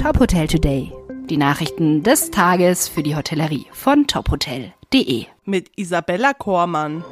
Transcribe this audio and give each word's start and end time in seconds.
Top 0.00 0.20
Hotel 0.20 0.46
Today. 0.46 0.92
Die 1.28 1.36
Nachrichten 1.36 2.04
des 2.04 2.30
Tages 2.30 2.88
für 2.88 3.02
die 3.02 3.16
Hotellerie 3.16 3.66
von 3.72 4.06
tophotel.de. 4.06 5.26
Mit 5.44 5.72
Isabella 5.74 6.34
Kormann. 6.34 7.04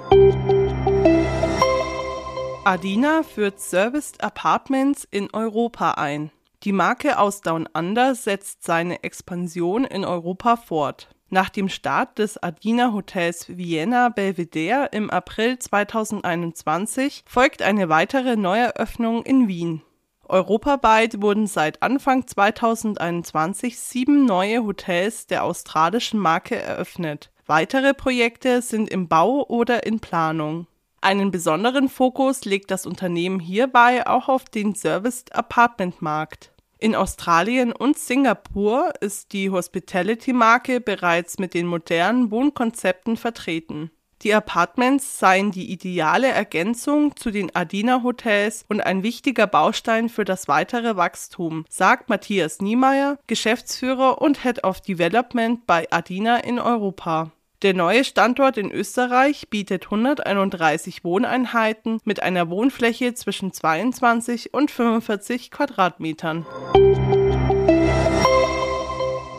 Adina 2.64 3.25
führt 3.25 3.58
Serviced 3.60 4.22
Apartments 4.22 5.07
in 5.10 5.28
Europa 5.33 5.92
ein. 5.92 6.30
Die 6.62 6.70
Marke 6.70 7.18
aus 7.18 7.41
Down 7.41 7.68
Under 7.75 8.14
setzt 8.14 8.62
seine 8.62 9.03
Expansion 9.03 9.84
in 9.84 10.05
Europa 10.05 10.57
fort. 10.57 11.09
Nach 11.29 11.48
dem 11.48 11.68
Start 11.68 12.21
des 12.21 12.41
Adina 12.41 12.93
Hotels 12.93 13.48
Vienna 13.48 14.11
Belvedere 14.11 14.91
im 14.93 15.11
April 15.11 15.59
2021 15.59 17.25
folgt 17.27 17.62
eine 17.62 17.89
weitere 17.89 18.37
Neueröffnung 18.37 19.25
in 19.25 19.48
Wien. 19.48 19.82
Europaweit 20.29 21.21
wurden 21.21 21.47
seit 21.47 21.83
Anfang 21.83 22.27
2021 22.27 23.79
sieben 23.79 24.25
neue 24.25 24.65
Hotels 24.65 25.27
der 25.27 25.45
australischen 25.45 26.19
Marke 26.21 26.57
eröffnet. 26.57 27.30
Weitere 27.47 27.95
Projekte 27.95 28.61
sind 28.62 28.91
im 28.91 29.09
Bau 29.09 29.47
oder 29.47 29.87
in 29.87 30.01
Planung. 30.01 30.67
Einen 31.01 31.31
besonderen 31.31 31.89
Fokus 31.89 32.45
legt 32.45 32.70
das 32.70 32.87
Unternehmen 32.87 33.39
hierbei 33.39 34.07
auch 34.07 34.29
auf 34.29 34.47
den 34.47 34.75
Serviced 34.75 35.34
Apartment 35.34 36.03
Markt. 36.03 36.53
In 36.79 36.95
Australien 36.95 37.73
und 37.73 37.97
Singapur 37.97 38.93
ist 39.01 39.33
die 39.33 39.51
Hospitality-Marke 39.51 40.81
bereits 40.81 41.39
mit 41.39 41.55
den 41.55 41.67
modernen 41.67 42.31
Wohnkonzepten 42.31 43.17
vertreten. 43.17 43.91
Die 44.23 44.33
Apartments 44.33 45.19
seien 45.19 45.51
die 45.51 45.70
ideale 45.70 46.29
Ergänzung 46.29 47.15
zu 47.16 47.30
den 47.30 47.55
Adina-Hotels 47.55 48.65
und 48.69 48.80
ein 48.80 49.02
wichtiger 49.02 49.47
Baustein 49.47 50.09
für 50.09 50.25
das 50.25 50.48
weitere 50.48 50.97
Wachstum, 50.97 51.66
sagt 51.69 52.09
Matthias 52.09 52.61
Niemeyer, 52.61 53.19
Geschäftsführer 53.27 54.23
und 54.23 54.42
Head 54.42 54.65
of 54.65 54.80
Development 54.80 55.66
bei 55.66 55.87
Adina 55.91 56.39
in 56.39 56.59
Europa. 56.59 57.31
Der 57.62 57.75
neue 57.75 58.05
Standort 58.05 58.59
in 58.59 58.70
Österreich 58.70 59.48
bietet 59.48 59.87
131 59.87 61.05
Wohneinheiten 61.05 62.00
mit 62.05 62.22
einer 62.22 62.50
Wohnfläche 62.50 63.14
zwischen 63.14 63.53
22 63.53 64.53
und 64.53 64.70
45 64.70 65.50
Quadratmetern. 65.50 66.47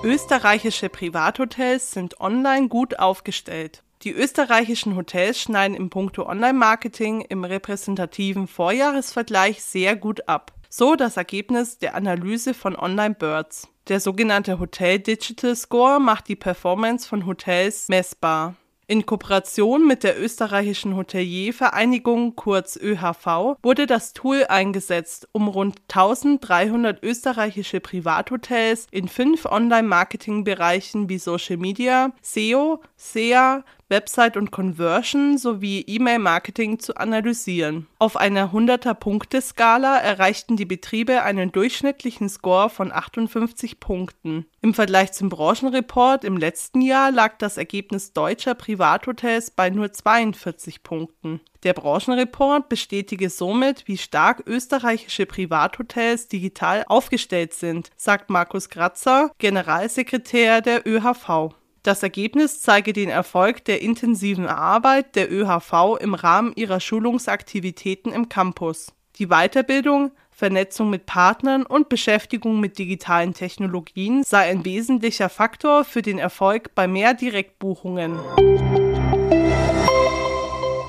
Österreichische 0.03 0.89
Privathotels 0.89 1.91
sind 1.91 2.19
online 2.19 2.69
gut 2.69 2.97
aufgestellt. 2.97 3.83
Die 4.03 4.11
österreichischen 4.11 4.95
Hotels 4.95 5.41
schneiden 5.41 5.75
im 5.75 5.89
Punkto 5.89 6.27
Online-Marketing 6.27 7.21
im 7.21 7.43
repräsentativen 7.43 8.47
Vorjahresvergleich 8.47 9.63
sehr 9.63 9.95
gut 9.95 10.27
ab. 10.29 10.53
So 10.69 10.95
das 10.95 11.17
Ergebnis 11.17 11.79
der 11.79 11.95
Analyse 11.95 12.53
von 12.53 12.75
Online 12.75 13.15
Birds. 13.15 13.67
Der 13.87 13.99
sogenannte 13.99 14.59
Hotel 14.59 14.99
Digital 14.99 15.55
Score 15.55 15.99
macht 15.99 16.27
die 16.27 16.35
Performance 16.35 17.07
von 17.07 17.25
Hotels 17.25 17.87
messbar. 17.87 18.55
In 18.89 19.05
Kooperation 19.05 19.85
mit 19.85 20.05
der 20.05 20.17
österreichischen 20.17 20.95
Hoteliervereinigung 20.95 22.37
kurz 22.37 22.77
ÖHV 22.77 23.57
wurde 23.61 23.85
das 23.85 24.13
Tool 24.13 24.45
eingesetzt, 24.47 25.27
um 25.33 25.49
rund 25.49 25.81
1300 25.89 27.03
österreichische 27.03 27.81
Privathotels 27.81 28.87
in 28.89 29.09
fünf 29.09 29.43
Online-Marketing-Bereichen 29.43 31.09
wie 31.09 31.17
Social 31.17 31.57
Media, 31.57 32.13
SEO, 32.21 32.81
SEA, 32.95 33.65
Website 33.89 34.37
und 34.37 34.51
Conversion 34.51 35.37
sowie 35.37 35.81
E-Mail-Marketing 35.81 36.79
zu 36.79 36.95
analysieren. 36.95 37.87
Auf 37.99 38.15
einer 38.15 38.53
100er-Punkte-Skala 38.53 39.97
erreichten 39.97 40.55
die 40.55 40.65
Betriebe 40.65 41.23
einen 41.23 41.51
durchschnittlichen 41.51 42.29
Score 42.29 42.69
von 42.69 42.91
58 42.91 43.79
Punkten. 43.79 44.45
Im 44.61 44.75
Vergleich 44.75 45.13
zum 45.13 45.29
Branchenreport 45.29 46.23
im 46.23 46.37
letzten 46.37 46.81
Jahr 46.81 47.11
lag 47.11 47.39
das 47.39 47.57
Ergebnis 47.57 48.13
deutscher 48.13 48.53
Privathotels 48.53 49.49
bei 49.49 49.71
nur 49.71 49.91
42 49.91 50.83
Punkten. 50.83 51.41
Der 51.63 51.73
Branchenreport 51.73 52.69
bestätige 52.69 53.31
somit, 53.31 53.87
wie 53.87 53.97
stark 53.97 54.43
österreichische 54.45 55.25
Privathotels 55.25 56.27
digital 56.27 56.83
aufgestellt 56.87 57.55
sind, 57.55 57.89
sagt 57.95 58.29
Markus 58.29 58.69
Kratzer, 58.69 59.31
Generalsekretär 59.39 60.61
der 60.61 60.85
ÖHV. 60.85 61.55
Das 61.87 62.03
Ergebnis 62.03 62.59
zeige 62.59 62.91
den 62.91 63.07
Erfolg 63.07 63.63
der 63.63 63.81
intensiven 63.81 64.45
Arbeit 64.45 65.15
der 65.15 65.31
ÖHV 65.31 65.95
im 66.01 66.15
Rahmen 66.15 66.51
ihrer 66.57 66.81
Schulungsaktivitäten 66.81 68.11
im 68.11 68.27
Campus. 68.27 68.91
Die 69.15 69.27
Weiterbildung, 69.27 70.11
Vernetzung 70.29 70.89
mit 70.89 71.05
Partnern 71.05 71.65
und 71.65 71.87
Beschäftigung 71.87 72.59
mit 72.59 72.77
digitalen 72.77 73.33
Technologien 73.33 74.23
sei 74.23 74.49
ein 74.49 74.65
wesentlicher 74.65 75.29
Faktor 75.29 75.85
für 75.85 76.01
den 76.01 76.19
Erfolg 76.19 76.75
bei 76.75 76.89
mehr 76.89 77.13
Direktbuchungen. 77.13 78.19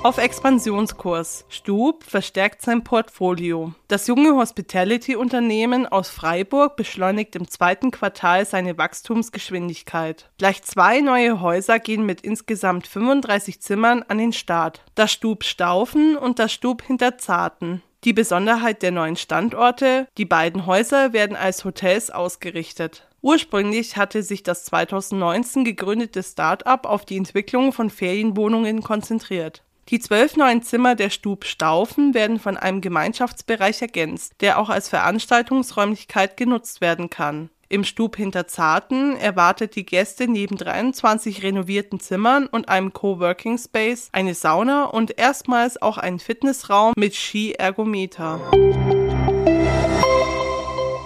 Auf 0.01 0.17
Expansionskurs. 0.17 1.43
Stub 1.49 2.05
verstärkt 2.05 2.61
sein 2.61 2.85
Portfolio. 2.85 3.73
Das 3.89 4.07
junge 4.07 4.33
Hospitality-Unternehmen 4.33 5.85
aus 5.85 6.09
Freiburg 6.09 6.77
beschleunigt 6.77 7.35
im 7.35 7.49
zweiten 7.49 7.91
Quartal 7.91 8.45
seine 8.45 8.77
Wachstumsgeschwindigkeit. 8.77 10.29
Gleich 10.37 10.63
zwei 10.63 11.01
neue 11.01 11.41
Häuser 11.41 11.79
gehen 11.79 12.05
mit 12.05 12.21
insgesamt 12.21 12.87
35 12.87 13.61
Zimmern 13.61 14.03
an 14.07 14.19
den 14.19 14.31
Start. 14.31 14.85
Das 14.95 15.11
Stub 15.11 15.43
Staufen 15.43 16.15
und 16.15 16.39
das 16.39 16.53
Stub 16.53 16.81
Hinterzarten. 16.81 17.81
Die 18.05 18.13
Besonderheit 18.13 18.81
der 18.83 18.91
neuen 18.91 19.17
Standorte, 19.17 20.07
die 20.17 20.23
beiden 20.23 20.65
Häuser 20.65 21.11
werden 21.11 21.35
als 21.35 21.65
Hotels 21.65 22.09
ausgerichtet. 22.09 23.05
Ursprünglich 23.21 23.97
hatte 23.97 24.23
sich 24.23 24.43
das 24.43 24.63
2019 24.63 25.65
gegründete 25.65 26.23
Start-up 26.23 26.85
auf 26.85 27.03
die 27.03 27.17
Entwicklung 27.17 27.73
von 27.73 27.89
Ferienwohnungen 27.89 28.81
konzentriert. 28.81 29.61
Die 29.89 29.99
zwölf 29.99 30.37
neuen 30.37 30.61
Zimmer 30.61 30.93
der 30.93 31.09
Stub 31.09 31.45
Staufen 31.45 32.13
werden 32.13 32.39
von 32.39 32.57
einem 32.57 32.79
Gemeinschaftsbereich 32.79 33.81
ergänzt, 33.81 34.35
der 34.39 34.59
auch 34.59 34.69
als 34.69 34.87
Veranstaltungsräumlichkeit 34.87 36.37
genutzt 36.37 36.79
werden 36.79 37.09
kann. 37.09 37.49
Im 37.69 37.83
Stub 37.83 38.15
hinter 38.15 38.47
Zarten 38.47 39.15
erwartet 39.17 39.75
die 39.75 39.85
Gäste 39.85 40.27
neben 40.27 40.57
23 40.57 41.41
renovierten 41.41 41.99
Zimmern 41.99 42.45
und 42.45 42.69
einem 42.69 42.93
Coworking 42.93 43.57
Space 43.57 44.09
eine 44.11 44.35
Sauna 44.35 44.85
und 44.85 45.17
erstmals 45.17 45.81
auch 45.81 45.97
einen 45.97 46.19
Fitnessraum 46.19 46.93
mit 46.95 47.15
Ski-Ergometer. 47.15 48.39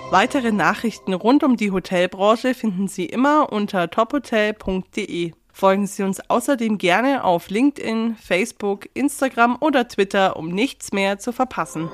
Weitere 0.09 0.51
Nachrichten 0.51 1.13
rund 1.13 1.43
um 1.43 1.55
die 1.55 1.71
Hotelbranche 1.71 2.53
finden 2.53 2.87
Sie 2.89 3.05
immer 3.05 3.51
unter 3.51 3.89
tophotel.de. 3.89 5.31
Folgen 5.55 5.85
Sie 5.85 6.01
uns 6.01 6.19
außerdem 6.29 6.79
gerne 6.79 7.23
auf 7.23 7.51
LinkedIn, 7.51 8.15
Facebook, 8.15 8.89
Instagram 8.95 9.55
oder 9.59 9.87
Twitter, 9.87 10.35
um 10.35 10.49
nichts 10.49 10.91
mehr 10.91 11.19
zu 11.19 11.31
verpassen. 11.31 11.89